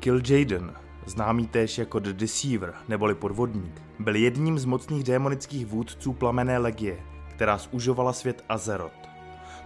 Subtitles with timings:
[0.00, 0.72] Kil'jaeden,
[1.06, 6.98] známý též jako The Deceiver neboli podvodník, byl jedním z mocných démonických vůdců plamené legie,
[7.30, 9.08] která zužovala svět Azeroth.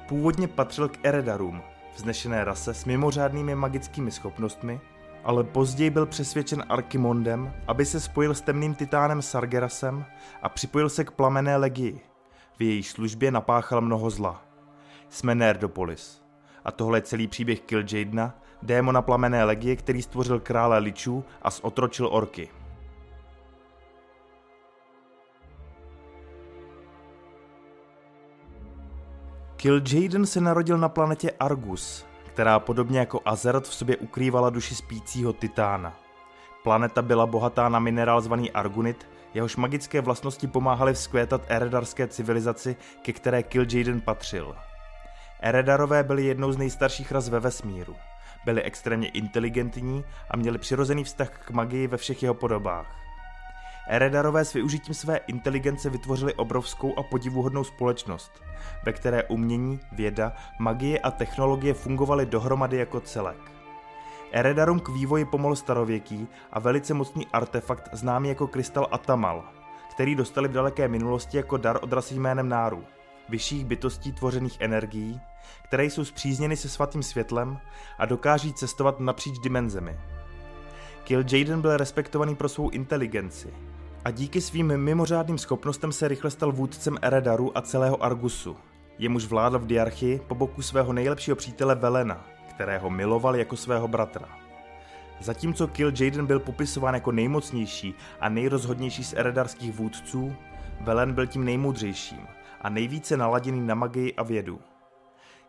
[0.08, 1.62] Původně patřil k Eredarům,
[1.96, 4.80] vznešené rase s mimořádnými magickými schopnostmi,
[5.24, 10.04] ale později byl přesvědčen Arkimondem, aby se spojil s temným titánem Sargerasem
[10.42, 12.00] a připojil se k plamené legii.
[12.58, 14.44] V její službě napáchal mnoho zla.
[15.08, 16.22] Jsme Nerdopolis.
[16.64, 22.08] A tohle je celý příběh Kil'jaedna, démona plamené legie, který stvořil krále ličů a zotročil
[22.12, 22.48] orky.
[29.57, 35.33] Kil'jaeden se narodil na planetě Argus, která podobně jako Azeroth v sobě ukrývala duši spícího
[35.33, 35.97] Titána.
[36.62, 43.12] Planeta byla bohatá na minerál zvaný Argunit, jehož magické vlastnosti pomáhaly vzkvétat eredarské civilizaci, ke
[43.12, 44.56] které Kil'jaeden patřil.
[45.41, 47.96] Eredarové byli jednou z nejstarších ras ve vesmíru.
[48.44, 52.96] Byli extrémně inteligentní a měli přirozený vztah k magii ve všech jeho podobách.
[53.88, 58.42] Eredarové s využitím své inteligence vytvořili obrovskou a podivuhodnou společnost,
[58.84, 63.52] ve které umění, věda, magie a technologie fungovaly dohromady jako celek.
[64.32, 69.44] Eredarům k vývoji pomohl starověký a velice mocný artefakt známý jako krystal Atamal,
[69.90, 72.84] který dostali v daleké minulosti jako dar od rasy jménem Náru,
[73.28, 75.20] vyšších bytostí tvořených energií,
[75.62, 77.58] které jsou zpřízněny se svatým světlem
[77.98, 79.96] a dokáží cestovat napříč dimenzemi.
[81.04, 83.48] Kil'jaeden byl respektovaný pro svou inteligenci,
[84.04, 88.56] a díky svým mimořádným schopnostem se rychle stal vůdcem Eredaru a celého Argusu.
[88.98, 94.28] Jemuž vládl v diarchii po boku svého nejlepšího přítele Velena, kterého miloval jako svého bratra.
[95.20, 100.36] Zatímco Kil'jaeden byl popisován jako nejmocnější a nejrozhodnější z eredarských vůdců,
[100.80, 102.27] Velen byl tím nejmoudřejším
[102.60, 104.60] a nejvíce naladěný na magii a vědu.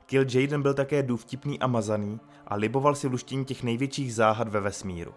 [0.06, 4.60] Kil'jaeden byl také důvtipný a mazaný a liboval si v luštění těch největších záhad ve
[4.60, 5.14] vesmíru.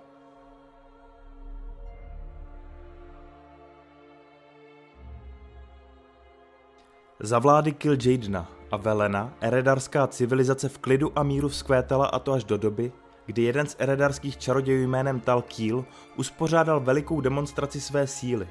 [7.20, 12.44] Za vlády Kil'jaedna a Velena eredarská civilizace v klidu a míru vzkvétala a to až
[12.44, 12.92] do doby,
[13.26, 15.84] kdy jeden z eredarských čarodějů jménem Tal Kiel
[16.16, 18.48] uspořádal velikou demonstraci své síly,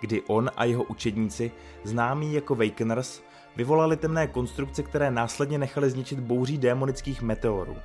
[0.00, 1.52] kdy on a jeho učedníci,
[1.84, 3.22] známí jako Wakeners,
[3.56, 7.76] vyvolali temné konstrukce, které následně nechali zničit bouří démonických meteorů.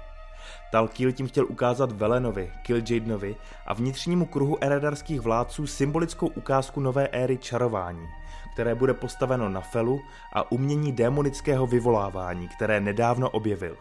[0.72, 3.36] Talkil tím chtěl ukázat Velenovi, Kil'jaednovi
[3.68, 8.08] a vnitřnímu kruhu eredarských vládců symbolickou ukázku nové éry čarování–
[8.54, 10.02] které bude postaveno na Felu
[10.34, 13.78] a umění démonického vyvolávání, které nedávno objevil.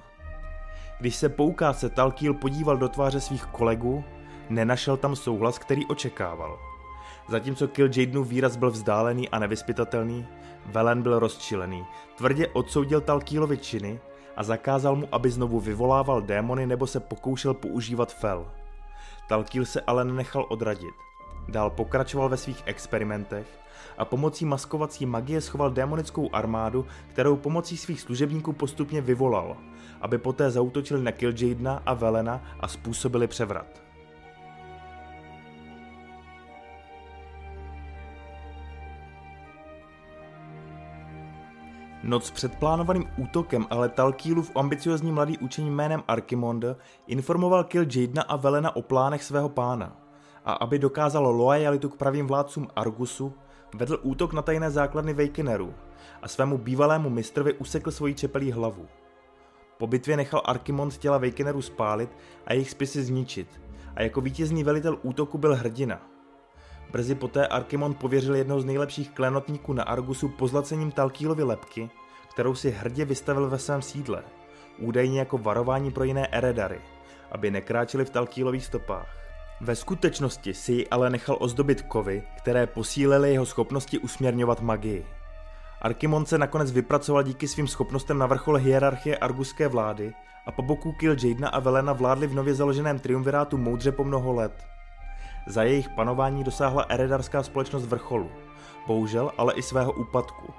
[1.01, 4.05] Když se po ukázce Talkil podíval do tváře svých kolegů,
[4.49, 6.59] nenašel tam souhlas, který očekával.
[7.29, 10.27] Zatímco Kil'jaedenův výraz byl vzdálený a nevyspytatelný,
[10.71, 11.87] Velen byl rozčilený,
[12.17, 14.01] tvrdě odsoudil Talkilovi činy
[14.37, 18.47] a zakázal mu, aby znovu vyvolával démony nebo se pokoušel používat Fel.
[19.29, 20.95] Talkil se ale nenechal odradit.
[21.49, 23.47] Dál pokračoval ve svých experimentech
[23.99, 29.57] a pomocí maskovací magie schoval démonickou armádu, kterou pomocí svých služebníků postupně vyvolal,
[30.01, 33.90] aby poté zautočili na Kil'jaedna a Velena a způsobili převrat.
[42.03, 48.77] Noc před plánovaným útokem ale Talkýlův ambiciozní mladý učení jménem Archimonde informoval Kil'jaedna a Velena
[48.77, 49.97] o plánech svého pána
[50.45, 53.35] a aby dokázal loajalitu k pravým vládcům Argusu,
[53.75, 55.75] vedl útok na tajné základny Vejkeneru
[56.23, 58.87] a svému bývalému mistrovi usekl svoji čepelí hlavu.
[59.79, 62.11] Po bitvě nechal Arkimond těla Vejkeneru spálit
[62.47, 63.61] a jejich spisy zničit
[63.97, 66.10] a jako vítězný velitel útoku byl hrdina.
[66.93, 71.91] Brzy poté Arkimond pověřil jednoho z nejlepších klenotníků na Argusu pozlacením Talkílovy lepky,
[72.31, 74.23] kterou si hrdě vystavil ve svém sídle,
[74.79, 76.81] údajně jako varování pro jiné Eredary,
[77.33, 79.17] aby nekráčeli v Talkílových stopách.
[79.61, 85.07] Ve skutečnosti si ji ale nechal ozdobit kovy, které posílily jeho schopnosti usměrňovat magii.
[85.83, 90.13] Arkimon se nakonec vypracoval díky svým schopnostem na vrchol hierarchie arguské vlády
[90.47, 94.70] a po boku Kil'jaedna a Velena vládli v nově založeném triumvirátu moudře po mnoho let.
[95.51, 98.31] Za jejich panování dosáhla eredarská společnost vrcholu,
[98.87, 100.53] bohužel ale i svého úpadku.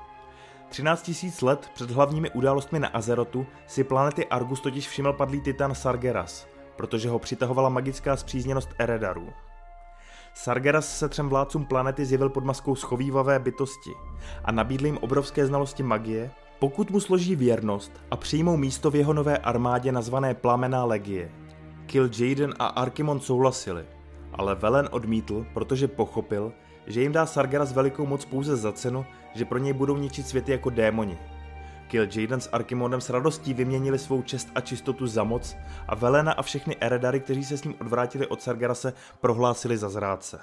[0.70, 5.76] 13 000 let před hlavními událostmi na Azerotu si planety Argus totiž všiml padlý titan
[5.76, 9.30] Sargeras, protože ho přitahovala magická zpřízněnost Eredarů.
[10.34, 13.92] Sargeras se třem vládcům planety zjevil pod maskou schovývavé bytosti
[14.44, 19.14] a nabídl jim obrovské znalosti magie, pokud mu složí věrnost a přijmou místo v jeho
[19.14, 21.32] nové armádě nazvané Plamená legie.
[21.86, 23.86] Kill Jaden a Arkimon souhlasili,
[24.34, 26.54] ale Velen odmítl, protože pochopil,
[26.88, 29.06] že jim dá Sargeras velikou moc pouze za cenu,
[29.36, 31.18] že pro něj budou ničit světy jako démoni.
[31.88, 35.56] Kill Jaden s Arkimondem s radostí vyměnili svou čest a čistotu za moc
[35.88, 40.40] a Velena a všechny Eredary, kteří se s ním odvrátili od Sargerase, prohlásili za zrádce.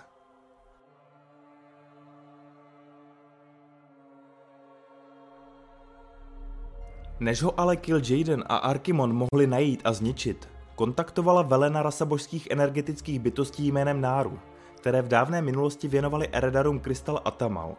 [7.21, 12.47] Než ho ale Kill Jaden a Arkimon mohli najít a zničit, kontaktovala velena rasa božských
[12.51, 14.39] energetických bytostí jménem Náru,
[14.77, 17.77] které v dávné minulosti věnovali Eredarům Krystal a Tamal.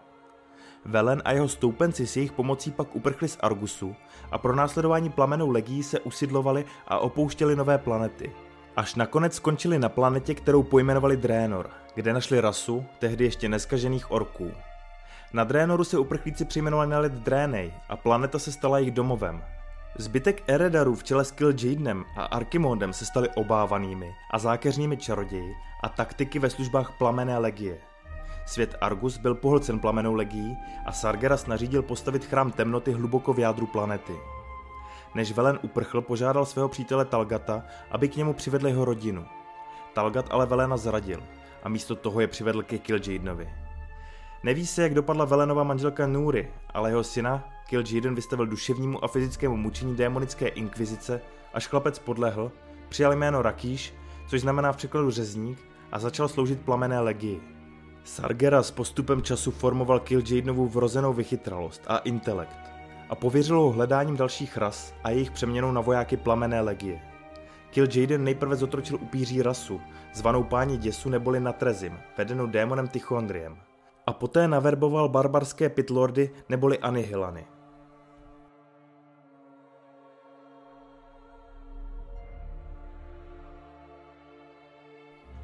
[0.85, 3.95] Velen a jeho stoupenci s jejich pomocí pak uprchli z Argusu
[4.31, 8.31] a pro následování plamenou legií se usidlovali a opouštěli nové planety.
[8.75, 14.51] Až nakonec skončili na planetě, kterou pojmenovali Drénor, kde našli rasu, tehdy ještě neskažených orků.
[15.33, 19.41] Na Drénoru se uprchlíci přejmenovali na lid Drénej a planeta se stala jejich domovem.
[19.97, 25.89] Zbytek Eredarů v čele s Kil'jaedenem a Arkimondem se stali obávanými a zákeřnými čaroději a
[25.89, 27.77] taktiky ve službách plamené legie.
[28.45, 33.67] Svět Argus byl pohlcen plamenou legií a Sargeras nařídil postavit chrám temnoty hluboko v jádru
[33.67, 34.13] planety.
[35.15, 39.25] Než Velen uprchl, požádal svého přítele Talgata, aby k němu přivedl jeho rodinu.
[39.93, 41.23] Talgat ale Velena zradil
[41.63, 43.49] a místo toho je přivedl ke Kil'jaedenovi.
[44.43, 49.07] Neví se, jak dopadla Velenova manželka Núry, ale jeho syna Kill Jaden vystavil duševnímu a
[49.07, 51.21] fyzickému mučení démonické inkvizice,
[51.53, 52.51] až chlapec podlehl,
[52.89, 53.93] přijal jméno Rakíš,
[54.27, 55.59] což znamená v překladu řezník,
[55.91, 57.41] a začal sloužit plamené legii.
[58.03, 62.59] Sargera s postupem času formoval Kill Jadenovu vrozenou vychytralost a intelekt
[63.09, 67.01] a pověřil ho hledáním dalších ras a jejich přeměnou na vojáky plamené legie.
[67.69, 69.81] Kill Jaden nejprve zotročil upíří rasu,
[70.13, 73.68] zvanou páni děsu neboli Natrezim, vedenou démonem Tychondriem
[74.09, 77.45] a poté naverboval barbarské pitlordy neboli Anihilany.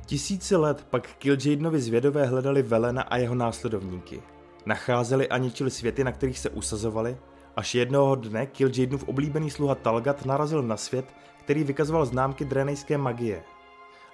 [0.06, 4.24] Tisíce let pak Kil'jaedenovi zvědové hledali Velena a jeho následovníky.
[4.66, 7.18] Nacházeli a ničili světy, na kterých se usazovali,
[7.56, 11.06] až jednoho dne Kil'jaedenův oblíbený sluha Talgat narazil na svět,
[11.44, 13.44] který vykazoval známky drenejské magie.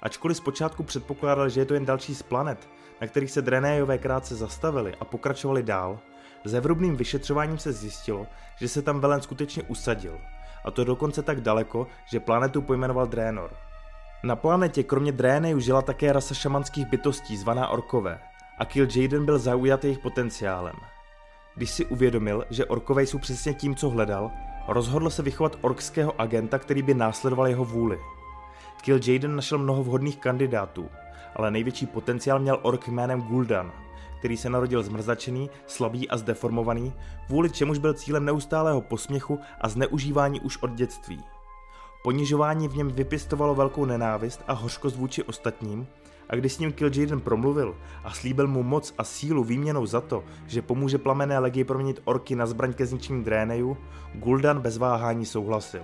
[0.02, 2.70] Ačkoliv zpočátku předpokládal, že je to jen další z planet,
[3.02, 6.00] na kterých se Drenéjové krátce zastavili a pokračovali dál,
[6.44, 8.28] zevrubným vyšetřováním se zjistilo,
[8.60, 10.18] že se tam Velen skutečně usadil,
[10.66, 13.54] a to dokonce tak daleko, že planetu pojmenoval Drénor.
[14.24, 18.20] Na planetě kromě Drénejů žila také rasa šamanských bytostí zvaná Orkové
[18.58, 20.76] a Kill Jaden byl zaujat jejich potenciálem.
[21.56, 24.32] Když si uvědomil, že Orkové jsou přesně tím, co hledal,
[24.68, 28.00] rozhodl se vychovat orkského agenta, který by následoval jeho vůli.
[28.82, 30.90] Kill Jaden našel mnoho vhodných kandidátů,
[31.36, 33.72] ale největší potenciál měl ork jménem Guldan,
[34.20, 36.94] který se narodil zmrzačený, slabý a zdeformovaný,
[37.30, 41.24] vůli čemuž byl cílem neustálého posměchu a zneužívání už od dětství.
[42.04, 45.88] Ponižování v něm vypěstovalo velkou nenávist a hořkost vůči ostatním,
[46.30, 50.24] a když s ním Kil'jaeden promluvil a slíbil mu moc a sílu výměnou za to,
[50.48, 53.78] že pomůže plamené legii proměnit orky na zbraň ke zničení Dréneju,
[54.14, 55.82] Guldan bez váhání souhlasil.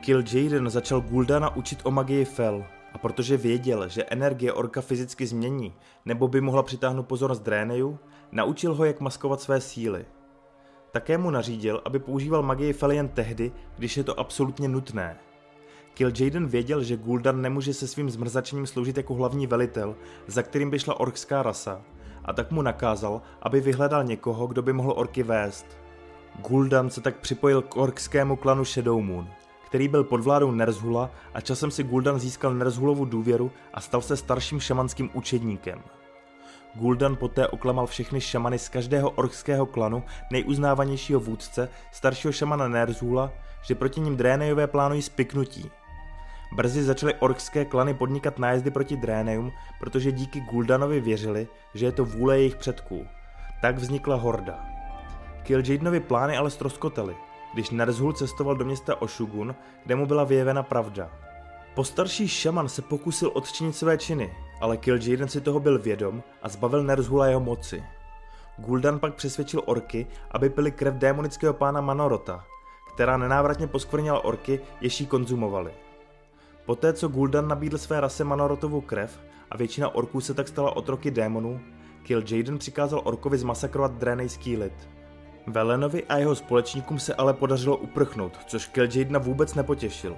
[0.00, 5.74] Kil'jaeden začal Guldana učit o magii Fel a protože věděl, že energie orka fyzicky změní,
[6.04, 7.98] nebo by mohla přitáhnout pozornost Dréneju,
[8.32, 10.06] naučil ho, jak maskovat své síly.
[10.92, 15.18] Také mu nařídil, aby používal magii Fel jen tehdy, když je to absolutně nutné.
[15.94, 20.78] Kil'jaeden věděl, že Guldan nemůže se svým zmrzačením sloužit jako hlavní velitel, za kterým by
[20.78, 21.82] šla orkská rasa,
[22.24, 25.66] a tak mu nakázal, aby vyhledal někoho, kdo by mohl orky vést.
[26.48, 29.28] Guldan se tak připojil k orkskému klanu Shadow Moon–
[29.70, 34.16] který byl pod vládou Nerzhula a časem si Guldan získal Nerzhulovu důvěru a stal se
[34.16, 35.82] starším šamanským učedníkem.
[36.74, 43.74] Guldan poté oklamal všechny šamany z každého orkského klanu nejuznávanějšího vůdce, staršího šamana Nerzhula, že
[43.74, 45.70] proti ním Drénejové plánují spiknutí.
[46.52, 52.04] Brzy začaly orkské klany podnikat nájezdy proti Drénejům, protože díky Guldanovi věřili, že je to
[52.04, 53.06] vůle jejich předků.
[53.62, 54.64] Tak vznikla Horda.
[55.42, 57.16] Kil'jaedenovi plány ale stroskotaly
[57.54, 59.54] když Nerzhul cestoval do města Ošugun,
[59.84, 61.10] kde mu byla vyjevena pravda.
[61.74, 66.82] Postarší šaman se pokusil odčinit své činy, ale Kil'jaeden si toho byl vědom a zbavil
[66.82, 67.84] Nerzhula jeho moci.
[68.58, 72.44] Guldan pak přesvědčil orky, aby pili krev démonického pána Manorota,
[72.94, 75.72] která nenávratně poskvrnila orky, jež ji konzumovali.
[76.66, 81.10] Poté, co Guldan nabídl své rase Manorotovu krev a většina orků se tak stala otroky
[81.10, 81.60] démonů,
[82.02, 84.88] Kil'jaeden přikázal orkovi zmasakrovat drenejský lid.
[85.46, 90.16] Velenovi a jeho společníkům se ale podařilo uprchnout, což Kil'jaedna vůbec nepotěšil.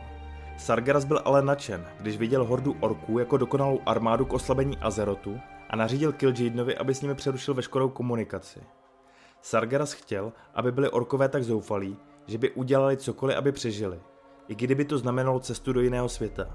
[0.57, 5.77] Sargeras byl ale nadšen, když viděl hordu orků jako dokonalou armádu k oslabení Azerotu a
[5.77, 8.61] nařídil Kil'jaednovi, aby s nimi přerušil veškerou komunikaci.
[9.41, 14.01] Sargeras chtěl, aby byli orkové tak zoufalí, že by udělali cokoliv, aby přežili,
[14.49, 16.47] i kdyby to znamenalo cestu do jiného světa.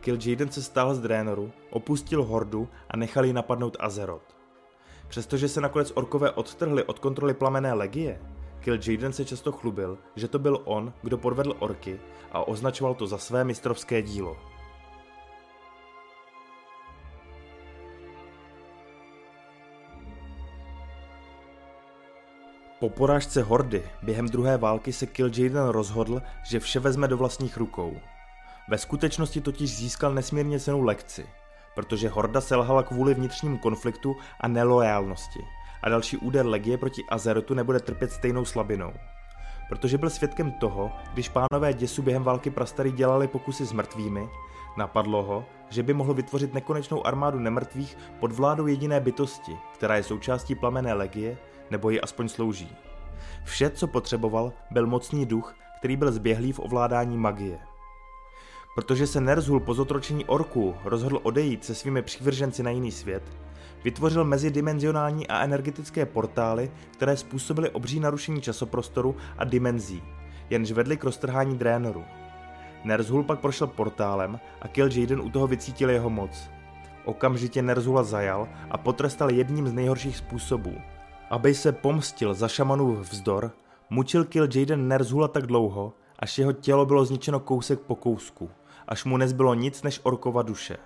[0.00, 4.33] Kill Jaden se stál z Draenoru, opustil Hordu a nechal ji napadnout Azeroth.
[5.08, 8.20] Přestože se nakonec orkové odtrhli od kontroly plamené legie,
[8.60, 12.00] Kill Jaden se často chlubil, že to byl on, kdo podvedl orky
[12.32, 14.36] a označoval to za své mistrovské dílo.
[22.84, 27.96] Po porážce Hordy během druhé války se Kil'jaeden rozhodl, že vše vezme do vlastních rukou.
[28.68, 31.26] Ve skutečnosti totiž získal nesmírně cenou lekci,
[31.74, 35.44] protože Horda selhala kvůli vnitřnímu konfliktu a nelojálnosti
[35.82, 38.92] a další úder legie proti Azerotu nebude trpět stejnou slabinou.
[39.68, 44.28] Protože byl svědkem toho, když pánové děsu během války prastary dělali pokusy s mrtvými,
[44.76, 50.02] napadlo ho, že by mohl vytvořit nekonečnou armádu nemrtvých pod vládou jediné bytosti, která je
[50.02, 51.38] součástí plamené legie
[51.70, 52.76] nebo ji aspoň slouží.
[53.44, 57.58] Vše, co potřeboval, byl mocný duch, který byl zběhlý v ovládání magie.
[58.74, 63.22] Protože se Nerzhul po zotročení orků rozhodl odejít se svými přívrženci na jiný svět,
[63.84, 70.02] vytvořil mezidimenzionální a energetické portály, které způsobily obří narušení časoprostoru a dimenzí,
[70.50, 72.04] jenž vedly k roztrhání Draenoru.
[72.84, 76.50] Nerzhul pak prošel portálem a Kill Jaden u toho vycítil jeho moc.
[77.04, 80.74] Okamžitě Nerzula zajal a potrestal jedním z nejhorších způsobů–
[81.30, 83.50] aby se pomstil za šamanův vzdor,
[83.90, 88.50] mučil Kill Jaden Nerzula tak dlouho, až jeho tělo bylo zničeno kousek po kousku,
[88.88, 90.76] až mu nezbylo nic než orkova duše.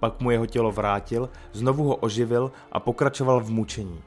[0.00, 4.02] Pak mu jeho tělo vrátil, znovu ho oživil a pokračoval v mučení.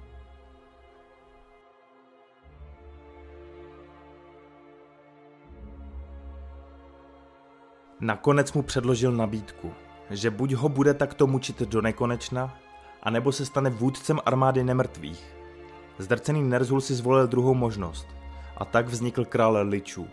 [7.99, 9.73] Nakonec mu předložil nabídku,
[10.09, 12.57] že buď ho bude takto mučit do nekonečna,
[13.03, 15.35] anebo se stane vůdcem armády nemrtvých.
[15.97, 18.07] Zdrcený Nerzul si zvolil druhou možnost
[18.57, 20.07] a tak vznikl král Lichů.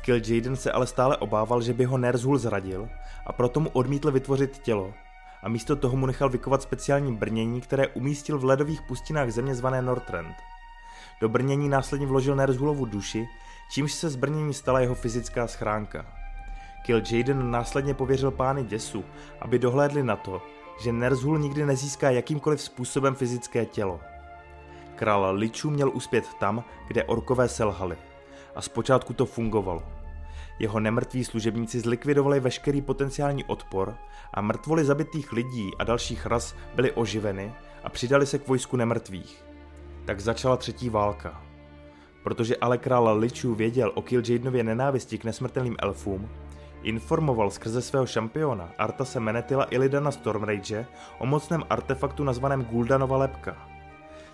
[0.00, 2.88] Kill Jaden se ale stále obával, že by ho Nerzul zradil
[3.26, 4.94] a proto mu odmítl vytvořit tělo
[5.42, 9.82] a místo toho mu nechal vykovat speciální brnění, které umístil v ledových pustinách země zvané
[9.82, 10.36] Northrend.
[11.20, 13.28] Do brnění následně vložil Nerzulovu duši,
[13.70, 16.06] čímž se z brnění stala jeho fyzická schránka.
[16.82, 19.04] Kill Jaden následně pověřil pány děsu,
[19.40, 20.42] aby dohlédli na to,
[20.82, 24.00] že Nerzul nikdy nezíská jakýmkoliv způsobem fyzické tělo.
[24.94, 27.96] Král Ličů měl uspět tam, kde orkové selhali.
[28.58, 29.82] A zpočátku to fungovalo.
[30.58, 33.94] Jeho nemrtví služebníci zlikvidovali veškerý potenciální odpor
[34.34, 39.44] a mrtvoly zabitých lidí a dalších ras byly oživeny a přidali se k vojsku nemrtvých.
[40.04, 41.42] Tak začala třetí válka.
[42.24, 46.28] Protože ale král Ličů věděl o Killjadenově nenávisti k nesmrtelným elfům,
[46.82, 50.86] informoval skrze svého šampiona Artase Menetila Ilidana Stormrage
[51.18, 53.56] o mocném artefaktu nazvaném Guldanova lepka–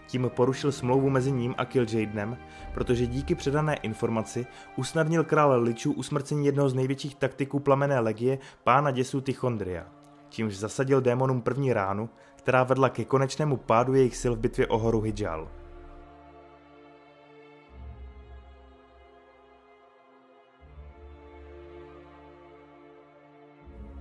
[0.06, 2.36] tím porušil smlouvu mezi ním a Killjadenem,
[2.74, 4.46] protože díky předané informaci
[4.76, 9.86] usnadnil král Ličů usmrcení jednoho z největších taktiků plamené legie, pána děsů Tichondria,
[10.28, 14.78] čímž zasadil démonům první ránu, která vedla ke konečnému pádu jejich sil v bitvě o
[14.78, 15.48] horu Hijal.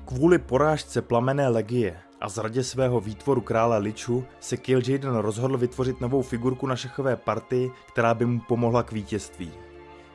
[0.05, 6.21] Kvůli porážce plamené legie a zradě svého výtvoru krále Lichu se Kil'jaeden rozhodl vytvořit novou
[6.21, 9.51] figurku na šachové partii, která by mu pomohla k vítězství.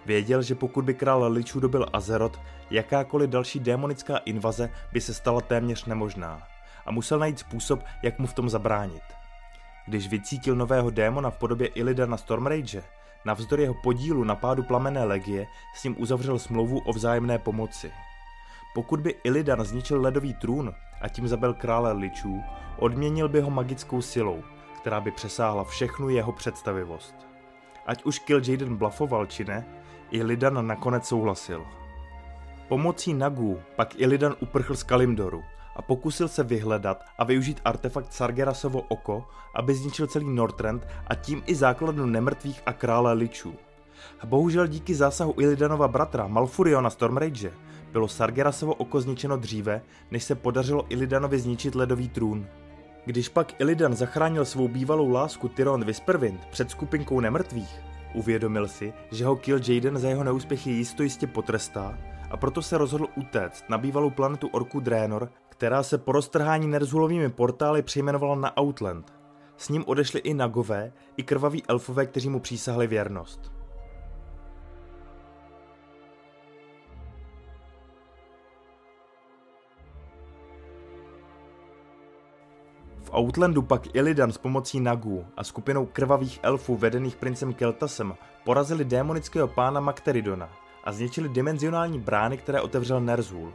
[0.06, 5.40] Věděl, že pokud by král Lichu dobil Azeroth, jakákoliv další démonická invaze by se stala
[5.40, 6.42] téměř nemožná
[6.86, 9.02] a musel najít způsob, jak mu v tom zabránit.
[9.86, 12.82] Když vycítil nového démona v podobě Illidana Stormrage,
[13.24, 17.90] navzdory jeho podílu na pádu plamené legie s ním uzavřel smlouvu o vzájemné pomoci.
[18.74, 22.42] Pokud by Illidan zničil ledový trůn a tím zabil krále Ličů,
[22.78, 24.42] odměnil by ho magickou silou,
[24.80, 27.14] která by přesáhla všechnu jeho představivost.
[27.86, 29.66] Ať už Kil'jaeden blafoval či ne,
[30.10, 31.66] Illidan nakonec souhlasil.
[32.68, 35.42] Pomocí Nagu pak Illidan uprchl z Kalimdoru
[35.76, 41.42] a pokusil se vyhledat a využít artefakt Sargerasovo oko, aby zničil celý Northrend a tím
[41.46, 43.54] i základnu nemrtvých a krále Ličů.
[44.24, 47.52] Bohužel díky zásahu Illidanova bratra Malfuriona Stormrage
[47.92, 52.46] bylo Sargerasovo oko zničeno dříve, než se podařilo Illidanovi zničit ledový trůn.
[53.04, 57.80] Když pak Illidan zachránil svou bývalou lásku Tyron Whisperwind před skupinkou nemrtvých,
[58.14, 61.98] uvědomil si, že ho Kill Jaden za jeho neúspěchy jisto jistě potrestá
[62.30, 67.28] a proto se rozhodl utéct na bývalou planetu Orku Draenor, která se po roztrhání Nerzulovými
[67.28, 69.12] portály přejmenovala na Outland.
[69.56, 73.57] S ním odešli i Nagové, i krvaví elfové, kteří mu přísahli věrnost.
[83.08, 88.84] V Outlandu pak Illidan s pomocí Nagu a skupinou krvavých elfů vedených princem Keltasem porazili
[88.84, 90.48] démonického pána Makteridona
[90.84, 93.52] a zničili dimenzionální brány, které otevřel Nerzul.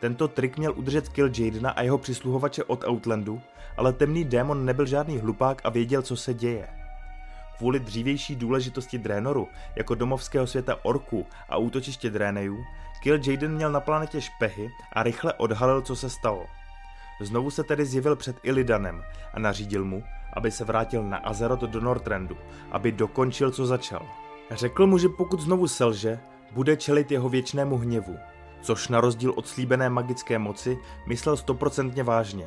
[0.00, 3.40] Tento trik měl udržet Kill Jadena a jeho přisluhovače od Outlandu,
[3.76, 6.68] ale temný démon nebyl žádný hlupák a věděl, co se děje.
[7.56, 12.64] Kvůli dřívější důležitosti Drénoru, jako domovského světa orku a útočiště Drénejů,
[13.02, 16.46] Kill Jaden měl na planetě špehy a rychle odhalil, co se stalo.
[17.24, 19.02] Znovu se tedy zjevil před Illidanem
[19.34, 22.36] a nařídil mu, aby se vrátil na Azeroth do Northrandu,
[22.70, 24.06] aby dokončil, co začal.
[24.50, 26.20] Řekl mu, že pokud znovu selže,
[26.52, 28.16] bude čelit jeho věčnému hněvu,
[28.60, 32.46] což na rozdíl od slíbené magické moci myslel stoprocentně vážně.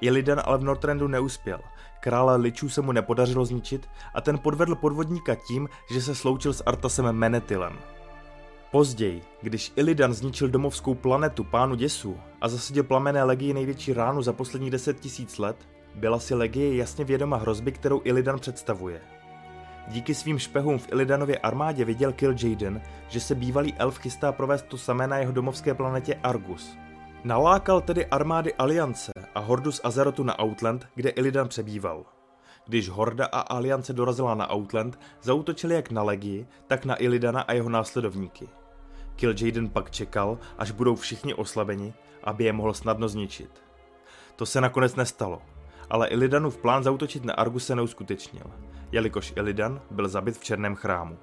[0.00, 1.60] Illidan ale v Northrandu neuspěl,
[2.00, 6.62] krále Ličů se mu nepodařilo zničit a ten podvedl podvodníka tím, že se sloučil s
[6.66, 7.78] Artasem Menetylem.
[8.70, 14.32] Později, když Illidan zničil domovskou planetu pánu děsů a zasadil plamené legii největší ránu za
[14.32, 15.56] posledních deset tisíc let,
[15.94, 19.00] byla si legie jasně vědoma hrozby, kterou Illidan představuje.
[19.88, 24.66] Díky svým špehům v Illidanově armádě viděl Kill Jaden, že se bývalý elf chystá provést
[24.66, 26.76] to samé na jeho domovské planetě Argus.
[27.24, 32.15] Nalákal tedy armády Aliance a hordu z Azerotu na Outland, kde Illidan přebýval.
[32.66, 37.52] Když Horda a Aliance dorazila na Outland, zautočili jak na Legii, tak na Illidana a
[37.52, 38.48] jeho následovníky.
[39.16, 41.94] Kill Jaden pak čekal, až budou všichni oslabeni,
[42.24, 43.62] aby je mohl snadno zničit.
[44.36, 45.42] To se nakonec nestalo,
[45.90, 48.46] ale Illidanův plán zautočit na Argus se neuskutečnil,
[48.92, 51.18] jelikož Illidan byl zabit v černém chrámu.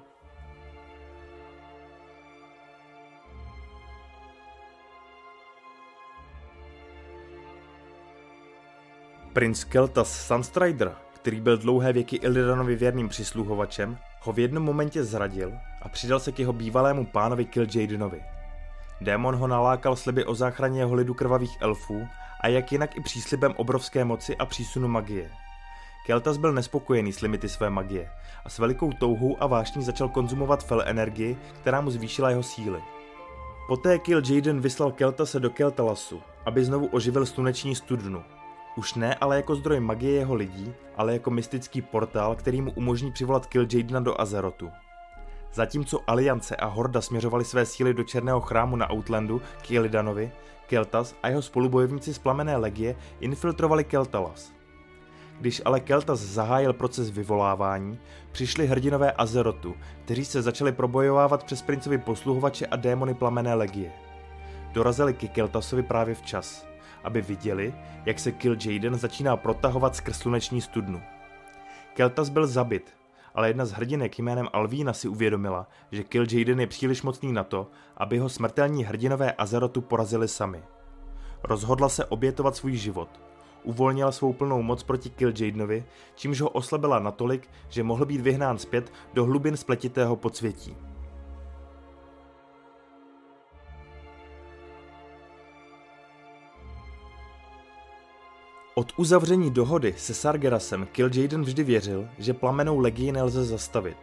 [9.32, 15.52] Princ Keltas Sunstrider který byl dlouhé věky Illidanovi věrným přisluhovačem, ho v jednom momentě zradil
[15.82, 18.22] a přidal se k jeho bývalému pánovi Kil'jaedenovi.
[19.00, 22.08] Démon ho nalákal sliby o záchraně jeho lidu krvavých elfů
[22.40, 25.30] a jak jinak i příslibem obrovské moci a přísunu magie.
[26.06, 28.10] Keltas byl nespokojený s limity své magie
[28.44, 32.82] a s velikou touhou a vášní začal konzumovat fel energii, která mu zvýšila jeho síly.
[33.68, 38.24] Poté Kill Jaden vyslal Keltase do Keltalasu, aby znovu oživil sluneční studnu,
[38.76, 43.12] už ne ale jako zdroj magie jeho lidí, ale jako mystický portál, který mu umožní
[43.12, 44.70] přivolat Kil'jaedna do Azerotu.
[45.52, 50.32] Zatímco Aliance a Horda směřovali své síly do Černého chrámu na Outlandu k Illidanovi,
[50.66, 54.52] Keltas a jeho spolubojovníci z plamené legie infiltrovali Keltalas.
[55.40, 57.98] Když ale Keltas zahájil proces vyvolávání,
[58.32, 63.92] přišli hrdinové Azerotu, kteří se začali probojovávat přes princovi posluhovače a démony plamené legie.
[64.72, 66.73] Dorazili ke Keltasovi právě včas
[67.04, 67.74] aby viděli,
[68.06, 71.02] jak se Kill Jaden začíná protahovat skrz sluneční studnu.
[71.94, 72.96] Keltas byl zabit,
[73.34, 77.44] ale jedna z hrdinek jménem Alvína si uvědomila, že Kill Jaden je příliš mocný na
[77.44, 80.62] to, aby ho smrtelní hrdinové Azerotu porazili sami.
[81.42, 83.08] Rozhodla se obětovat svůj život.
[83.62, 88.58] Uvolnila svou plnou moc proti Kill Jadenovi, čímž ho oslabila natolik, že mohl být vyhnán
[88.58, 90.76] zpět do hlubin spletitého podsvětí.
[98.76, 103.96] Od uzavření dohody se Sargerasem Kil'jaeden vždy věřil, že plamenou legii nelze zastavit.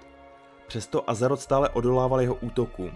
[0.68, 2.92] Přesto Azeroth stále odolával jeho útokům.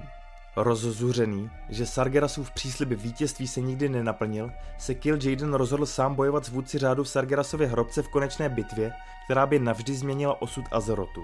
[0.56, 6.78] Rozzuřený, že Sargerasův příslib vítězství se nikdy nenaplnil, se Kil'jaeden rozhodl sám bojovat s vůdci
[6.78, 8.92] řádu v Sargerasově hrobce v konečné bitvě,
[9.26, 11.22] která by navždy změnila osud Azerotu.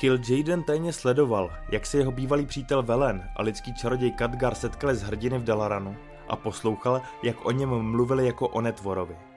[0.00, 5.02] Kil'jaeden tajně sledoval, jak se jeho bývalý přítel Velen a lidský čaroděj Khadgar setkali s
[5.02, 5.96] hrdiny v Dalaranu
[6.28, 9.29] a poslouchal, jak o něm mluvili jako o netvorovi.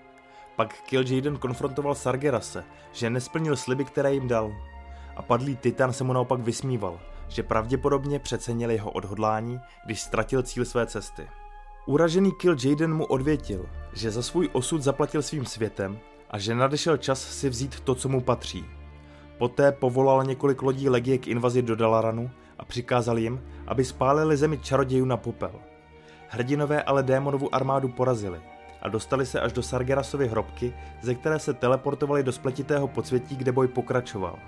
[0.55, 4.55] Pak Kil'jaeden konfrontoval Sargerase, že nesplnil sliby, které jim dal.
[5.15, 10.65] A padlý Titan se mu naopak vysmíval, že pravděpodobně přecenil jeho odhodlání, když ztratil cíl
[10.65, 11.27] své cesty.
[11.85, 17.21] Uražený Kil'jaeden mu odvětil, že za svůj osud zaplatil svým světem a že nadešel čas
[17.21, 18.65] si vzít to, co mu patří.
[19.37, 24.57] Poté povolal několik lodí legie k invazi do Dalaranu a přikázal jim, aby spálili zemi
[24.57, 25.51] čarodějů na popel.
[26.27, 28.41] Hrdinové ale démonovu armádu porazili–
[28.83, 33.51] a dostali se až do Sargerasovy hrobky, ze které se teleportovali do spletitého podsvětí, kde
[33.51, 34.39] boj pokračoval.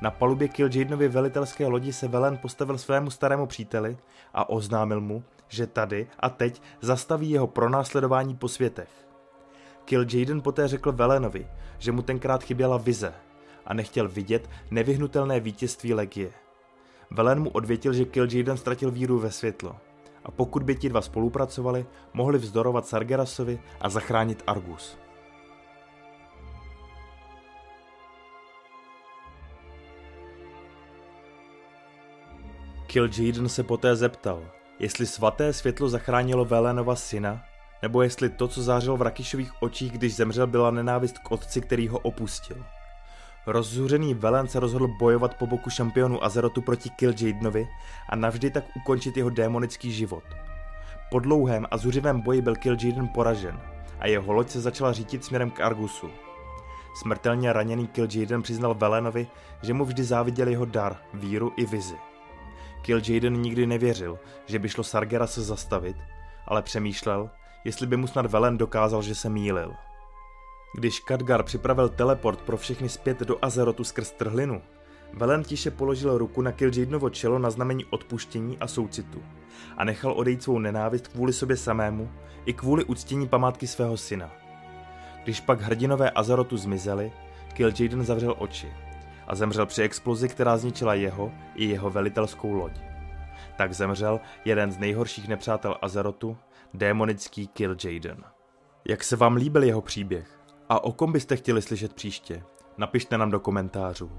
[0.00, 3.96] Na palubě Kil'jaedenovy velitelské lodi se Velen postavil svému starému příteli
[4.34, 8.88] a oznámil mu, že tady a teď zastaví jeho pronásledování po světech.
[9.84, 11.46] Kil'jaeden poté řekl Velenovi,
[11.78, 13.14] že mu tenkrát chyběla vize
[13.66, 16.32] a nechtěl vidět nevyhnutelné vítězství Legie.
[17.10, 19.76] Velen mu odvětil, že Kil'jaeden ztratil víru ve světlo
[20.24, 24.98] a pokud by ti dva spolupracovali, mohli vzdorovat Sargerasovi a zachránit Argus.
[32.86, 34.42] Kil'jaeden se poté zeptal,
[34.78, 37.44] jestli svaté světlo zachránilo Velenova syna,
[37.82, 41.88] nebo jestli to, co zářilo v Rakišových očích, když zemřel, byla nenávist k otci, který
[41.88, 42.64] ho opustil.
[43.46, 47.68] Rozzuřený Velen se rozhodl bojovat po boku šampionu Azerotu proti Kil'jaedenovi
[48.08, 50.24] a navždy tak ukončit jeho démonický život.
[51.10, 53.60] Po dlouhém a zuřivém boji byl Kil'jaeden poražen
[54.00, 56.10] a jeho loď se začala řítit směrem k Argusu.
[56.94, 59.26] Smrtelně raněný Kil'jaeden přiznal Velenovi,
[59.62, 61.96] že mu vždy záviděl jeho dar, víru i vizi.
[62.82, 65.96] Kil'jaeden nikdy nevěřil, že by šlo Sargera se zastavit,
[66.46, 67.30] ale přemýšlel,
[67.64, 69.74] jestli by mu snad Velen dokázal, že se mýlil.
[70.74, 74.62] Když Kadgar připravil teleport pro všechny zpět do Azerotu skrz trhlinu,
[75.12, 79.22] Velen tiše položil ruku na Kil'jaedenovo čelo na znamení odpuštění a soucitu
[79.76, 82.10] a nechal odejít svou nenávist kvůli sobě samému
[82.44, 84.30] i kvůli uctění památky svého syna.
[85.24, 87.12] Když pak hrdinové Azerotu zmizeli,
[87.54, 88.72] Kil'jaeden zavřel oči
[89.26, 92.72] a zemřel při explozi, která zničila jeho i jeho velitelskou loď.
[93.56, 96.36] Tak zemřel jeden z nejhorších nepřátel Azerotu,
[96.74, 98.24] démonický Kil'jaeden.
[98.88, 100.41] Jak se vám líbil jeho příběh?
[100.72, 102.42] A o kom byste chtěli slyšet příště?
[102.78, 104.10] Napište nám do komentářů.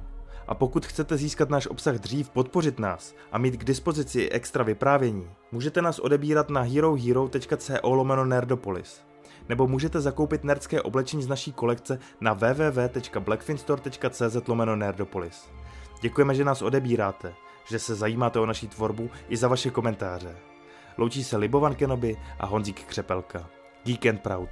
[0.47, 5.29] A pokud chcete získat náš obsah dřív, podpořit nás a mít k dispozici extra vyprávění,
[5.51, 9.01] můžete nás odebírat na herohero.co lomeno nerdopolis.
[9.49, 15.49] Nebo můžete zakoupit nerdské oblečení z naší kolekce na www.blackfinstore.cz lomeno nerdopolis.
[16.01, 17.33] Děkujeme, že nás odebíráte,
[17.65, 20.35] že se zajímáte o naší tvorbu i za vaše komentáře.
[20.97, 23.49] Loučí se Libovan Kenobi a Honzík Křepelka.
[23.83, 24.49] Geek and Proud.